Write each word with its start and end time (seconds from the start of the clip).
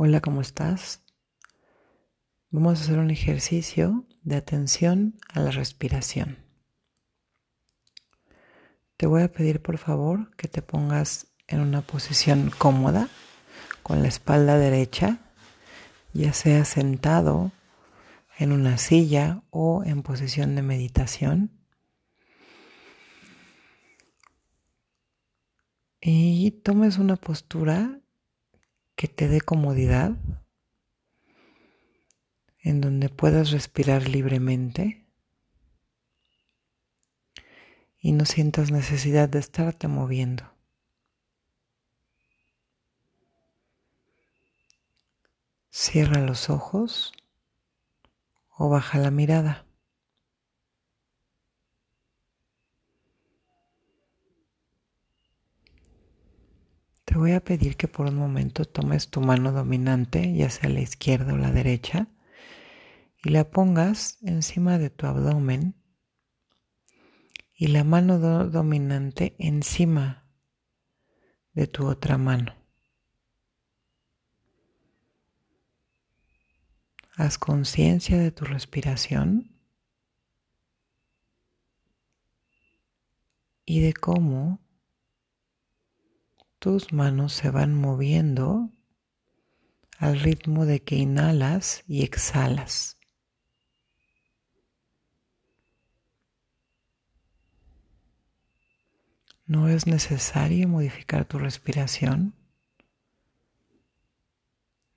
Hola, 0.00 0.20
¿cómo 0.20 0.42
estás? 0.42 1.02
Vamos 2.52 2.78
a 2.78 2.82
hacer 2.84 3.00
un 3.00 3.10
ejercicio 3.10 4.06
de 4.22 4.36
atención 4.36 5.18
a 5.28 5.40
la 5.40 5.50
respiración. 5.50 6.38
Te 8.96 9.08
voy 9.08 9.22
a 9.22 9.32
pedir 9.32 9.60
por 9.60 9.76
favor 9.76 10.36
que 10.36 10.46
te 10.46 10.62
pongas 10.62 11.26
en 11.48 11.58
una 11.58 11.82
posición 11.82 12.52
cómoda, 12.56 13.08
con 13.82 14.00
la 14.00 14.06
espalda 14.06 14.56
derecha, 14.56 15.18
ya 16.12 16.32
sea 16.32 16.64
sentado 16.64 17.50
en 18.38 18.52
una 18.52 18.78
silla 18.78 19.42
o 19.50 19.82
en 19.84 20.04
posición 20.04 20.54
de 20.54 20.62
meditación. 20.62 21.50
Y 26.00 26.52
tomes 26.62 26.98
una 26.98 27.16
postura 27.16 27.98
que 28.98 29.06
te 29.06 29.28
dé 29.28 29.40
comodidad, 29.40 30.16
en 32.58 32.80
donde 32.80 33.08
puedas 33.08 33.52
respirar 33.52 34.08
libremente 34.08 35.06
y 38.00 38.10
no 38.10 38.24
sientas 38.24 38.72
necesidad 38.72 39.28
de 39.28 39.38
estarte 39.38 39.86
moviendo. 39.86 40.52
Cierra 45.70 46.20
los 46.20 46.50
ojos 46.50 47.12
o 48.56 48.68
baja 48.68 48.98
la 48.98 49.12
mirada. 49.12 49.67
Voy 57.18 57.32
a 57.32 57.44
pedir 57.44 57.76
que 57.76 57.88
por 57.88 58.06
un 58.06 58.16
momento 58.16 58.64
tomes 58.64 59.10
tu 59.10 59.20
mano 59.20 59.52
dominante, 59.52 60.34
ya 60.34 60.48
sea 60.48 60.70
la 60.70 60.80
izquierda 60.80 61.34
o 61.34 61.36
la 61.36 61.50
derecha, 61.50 62.08
y 63.22 63.30
la 63.30 63.50
pongas 63.50 64.18
encima 64.22 64.78
de 64.78 64.90
tu 64.90 65.06
abdomen 65.06 65.74
y 67.54 67.66
la 67.66 67.82
mano 67.84 68.18
dominante 68.18 69.34
encima 69.38 70.24
de 71.52 71.66
tu 71.66 71.86
otra 71.88 72.16
mano. 72.16 72.54
Haz 77.16 77.36
conciencia 77.36 78.16
de 78.16 78.30
tu 78.30 78.44
respiración 78.44 79.58
y 83.64 83.80
de 83.80 83.92
cómo 83.92 84.60
tus 86.58 86.92
manos 86.92 87.32
se 87.32 87.50
van 87.50 87.74
moviendo 87.74 88.70
al 89.98 90.20
ritmo 90.20 90.66
de 90.66 90.82
que 90.82 90.96
inhalas 90.96 91.84
y 91.86 92.02
exhalas. 92.02 92.96
No 99.46 99.68
es 99.68 99.86
necesario 99.86 100.68
modificar 100.68 101.24
tu 101.24 101.38
respiración. 101.38 102.34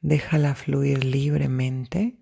Déjala 0.00 0.54
fluir 0.54 1.04
libremente 1.04 2.18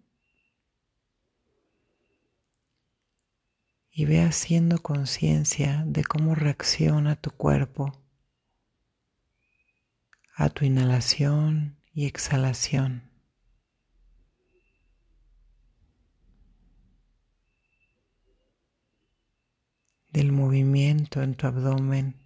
y 3.91 4.05
ve 4.05 4.21
haciendo 4.21 4.83
conciencia 4.83 5.85
de 5.87 6.05
cómo 6.05 6.35
reacciona 6.35 7.17
tu 7.17 7.31
cuerpo 7.31 8.08
a 10.41 10.51
tu 10.51 10.65
inhalación 10.65 11.77
y 11.93 12.07
exhalación. 12.07 13.03
del 20.11 20.33
movimiento 20.33 21.23
en 21.23 21.35
tu 21.35 21.47
abdomen, 21.47 22.17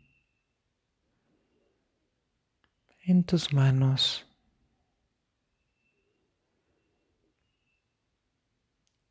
en 3.04 3.24
tus 3.24 3.52
manos 3.52 4.24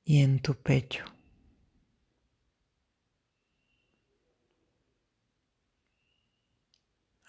y 0.04 0.22
en 0.22 0.40
tu 0.40 0.56
pecho. 0.56 1.04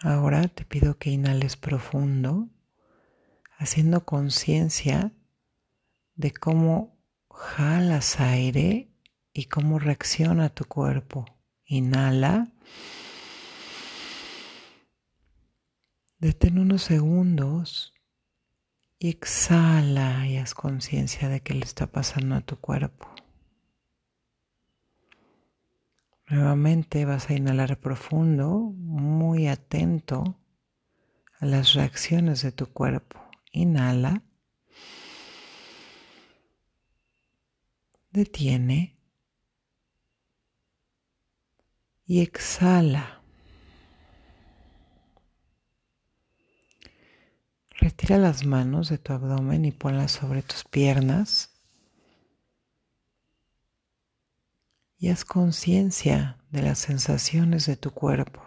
Ahora 0.03 0.49
te 0.49 0.65
pido 0.65 0.99
que 0.99 1.11
inhales 1.11 1.57
profundo, 1.57 2.49
haciendo 3.57 4.05
conciencia 4.05 5.13
de 6.17 6.33
cómo 6.33 6.99
jalas 7.31 8.19
aire 8.19 8.91
y 9.33 9.45
cómo 9.45 9.79
reacciona 9.79 10.49
tu 10.49 10.65
cuerpo. 10.65 11.25
Inhala. 11.67 12.49
Detén 16.19 16.59
unos 16.59 16.83
segundos 16.83 17.95
y 18.99 19.09
exhala 19.09 20.27
y 20.27 20.37
haz 20.37 20.53
conciencia 20.55 21.29
de 21.29 21.41
qué 21.41 21.55
le 21.55 21.65
está 21.65 21.87
pasando 21.87 22.35
a 22.35 22.41
tu 22.41 22.57
cuerpo. 22.57 23.22
Nuevamente 26.33 27.05
vas 27.05 27.29
a 27.29 27.35
inhalar 27.35 27.79
profundo, 27.79 28.73
muy 28.75 29.49
atento 29.49 30.41
a 31.41 31.45
las 31.45 31.75
reacciones 31.75 32.41
de 32.41 32.53
tu 32.53 32.73
cuerpo. 32.73 33.21
Inhala. 33.53 34.23
Detiene. 38.13 38.97
Y 42.07 42.23
exhala. 42.23 43.21
Retira 47.79 48.17
las 48.17 48.47
manos 48.47 48.89
de 48.89 48.97
tu 48.97 49.13
abdomen 49.13 49.67
y 49.67 49.73
ponlas 49.73 50.13
sobre 50.13 50.41
tus 50.41 50.65
piernas. 50.65 51.52
Y 55.03 55.09
haz 55.09 55.25
conciencia 55.25 56.39
de 56.53 56.63
las 56.63 56.79
sensaciones 56.79 57.67
de 57.67 57.77
tu 57.77 57.91
cuerpo. 57.91 58.41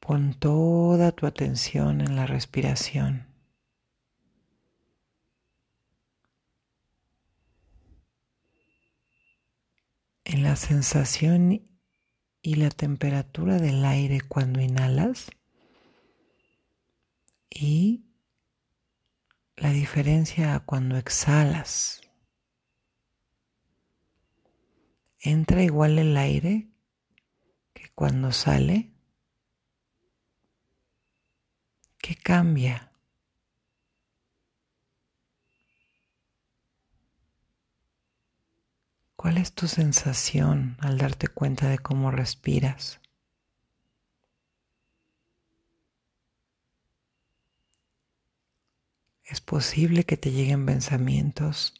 Pon 0.00 0.34
toda 0.38 1.12
tu 1.12 1.26
atención 1.26 2.02
en 2.02 2.14
la 2.14 2.26
respiración. 2.26 3.26
En 10.24 10.42
la 10.42 10.56
sensación 10.56 11.66
y 12.42 12.54
la 12.56 12.68
temperatura 12.68 13.56
del 13.56 13.82
aire 13.86 14.20
cuando 14.20 14.60
inhalas 14.60 15.30
y 17.48 18.13
diferencia 19.74 20.60
cuando 20.60 20.96
exhalas. 20.96 22.00
Entra 25.20 25.62
igual 25.62 25.98
el 25.98 26.16
aire 26.16 26.68
que 27.72 27.90
cuando 27.94 28.32
sale. 28.32 28.92
¿Qué 31.98 32.14
cambia? 32.16 32.92
¿Cuál 39.16 39.38
es 39.38 39.54
tu 39.54 39.68
sensación 39.68 40.76
al 40.80 40.98
darte 40.98 41.28
cuenta 41.28 41.68
de 41.68 41.78
cómo 41.78 42.10
respiras? 42.10 43.00
Es 49.24 49.40
posible 49.40 50.04
que 50.04 50.16
te 50.16 50.30
lleguen 50.30 50.66
pensamientos 50.66 51.74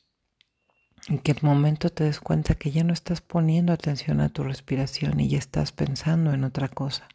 en 1.09 1.19
que 1.19 1.33
el 1.33 1.43
momento 1.43 1.91
te 1.91 2.05
des 2.05 2.21
cuenta 2.21 2.55
que 2.55 2.71
ya 2.71 2.83
no 2.83 2.93
estás 2.93 3.21
poniendo 3.21 3.73
atención 3.73 4.21
a 4.21 4.31
tu 4.31 4.43
respiración 4.43 5.21
y 5.21 5.29
ya 5.29 5.39
estás 5.39 5.73
pensando 5.73 6.33
en 6.33 6.45
otra 6.45 6.69
cosa. 6.69 7.09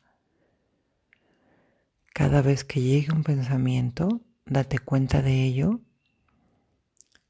Cada 2.14 2.42
vez 2.42 2.64
que 2.64 2.82
llegue 2.82 3.12
un 3.12 3.24
pensamiento, 3.24 4.22
date 4.46 4.78
cuenta 4.78 5.22
de 5.22 5.44
ello 5.44 5.80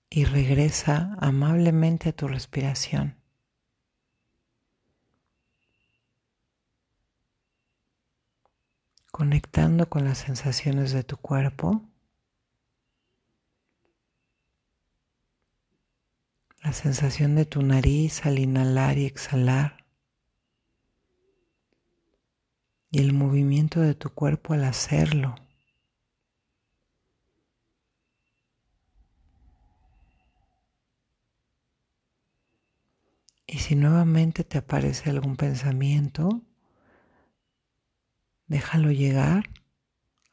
y 0.09 0.25
regresa 0.25 1.15
amablemente 1.19 2.09
a 2.09 2.13
tu 2.13 2.27
respiración. 2.27 3.15
Conectando 9.11 9.89
con 9.89 10.05
las 10.05 10.19
sensaciones 10.19 10.91
de 10.91 11.03
tu 11.03 11.17
cuerpo 11.17 11.88
la 16.69 16.73
sensación 16.73 17.33
de 17.33 17.45
tu 17.45 17.63
nariz 17.63 18.27
al 18.27 18.37
inhalar 18.37 18.99
y 18.99 19.07
exhalar, 19.07 19.87
y 22.91 22.99
el 22.99 23.11
movimiento 23.11 23.79
de 23.79 23.95
tu 23.95 24.11
cuerpo 24.11 24.53
al 24.53 24.63
hacerlo. 24.65 25.33
Y 33.47 33.57
si 33.57 33.73
nuevamente 33.73 34.43
te 34.43 34.59
aparece 34.59 35.09
algún 35.09 35.37
pensamiento, 35.37 36.43
déjalo 38.45 38.91
llegar, 38.91 39.49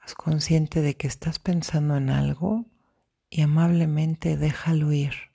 haz 0.00 0.14
consciente 0.14 0.82
de 0.82 0.98
que 0.98 1.06
estás 1.06 1.38
pensando 1.38 1.96
en 1.96 2.10
algo 2.10 2.66
y 3.30 3.40
amablemente 3.40 4.36
déjalo 4.36 4.92
ir 4.92 5.34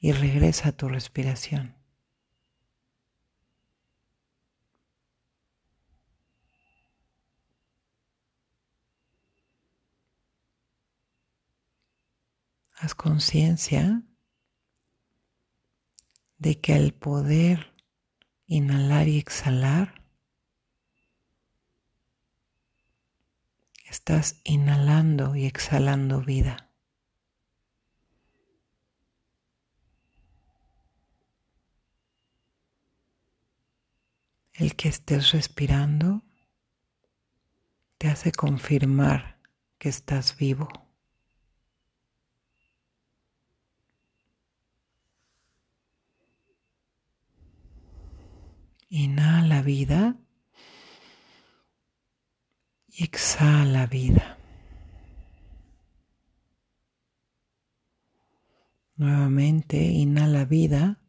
y 0.00 0.12
regresa 0.12 0.70
a 0.70 0.72
tu 0.72 0.88
respiración. 0.88 1.76
Haz 12.76 12.94
conciencia 12.94 14.02
de 16.38 16.60
que 16.60 16.74
al 16.74 16.92
poder 16.94 17.74
inhalar 18.46 19.08
y 19.08 19.18
exhalar, 19.18 20.04
estás 23.90 24.40
inhalando 24.44 25.34
y 25.34 25.46
exhalando 25.46 26.20
vida. 26.20 26.67
El 34.58 34.74
que 34.74 34.88
estés 34.88 35.30
respirando 35.30 36.24
te 37.96 38.08
hace 38.08 38.32
confirmar 38.32 39.38
que 39.78 39.88
estás 39.88 40.36
vivo. 40.36 40.68
Inhala 48.88 49.62
vida 49.62 50.16
y 52.88 53.04
exhala 53.04 53.86
vida. 53.86 54.38
Nuevamente 58.96 59.76
inhala 59.76 60.44
vida 60.46 61.00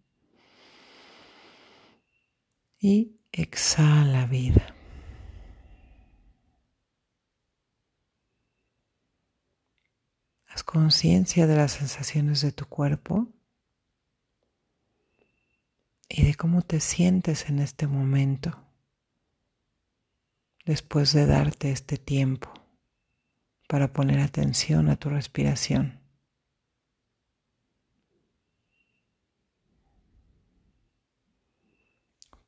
y 2.80 3.19
exhala 3.32 4.26
vida. 4.26 4.76
Haz 10.48 10.64
conciencia 10.64 11.48
de 11.48 11.56
las 11.56 11.74
sensaciones 11.74 12.42
de 12.42 12.52
tu 12.52 12.66
cuerpo 12.66 13.28
y 16.08 16.24
de 16.24 16.36
cómo 16.36 16.64
te 16.64 16.80
sientes 16.80 17.50
en 17.50 17.60
este 17.60 17.86
momento 17.86 18.66
después 20.66 21.14
de 21.14 21.26
darte 21.26 21.72
este 21.72 21.98
tiempo 21.98 22.52
para 23.68 23.94
poner 23.94 24.20
atención 24.20 24.90
a 24.90 24.96
tu 24.96 25.10
respiración. 25.10 26.00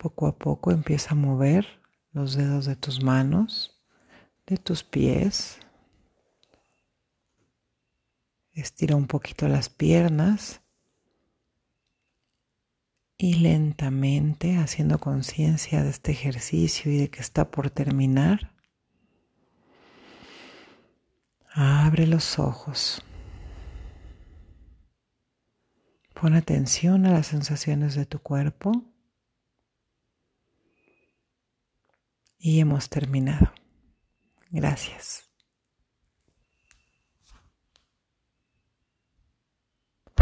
Poco 0.01 0.25
a 0.25 0.35
poco 0.35 0.71
empieza 0.71 1.11
a 1.11 1.15
mover 1.15 1.79
los 2.11 2.33
dedos 2.33 2.65
de 2.65 2.75
tus 2.75 3.03
manos, 3.03 3.79
de 4.47 4.57
tus 4.57 4.83
pies. 4.83 5.59
Estira 8.51 8.95
un 8.95 9.05
poquito 9.05 9.47
las 9.47 9.69
piernas 9.69 10.61
y 13.15 13.35
lentamente, 13.35 14.57
haciendo 14.57 14.97
conciencia 14.97 15.83
de 15.83 15.91
este 15.91 16.13
ejercicio 16.13 16.91
y 16.91 16.97
de 16.97 17.11
que 17.11 17.19
está 17.19 17.51
por 17.51 17.69
terminar, 17.69 18.55
abre 21.53 22.07
los 22.07 22.39
ojos. 22.39 23.03
Pon 26.15 26.33
atención 26.33 27.05
a 27.05 27.11
las 27.11 27.27
sensaciones 27.27 27.93
de 27.93 28.07
tu 28.07 28.17
cuerpo 28.17 28.90
y 32.41 32.59
hemos 32.59 32.89
terminado. 32.89 33.53
Gracias. 34.49 35.30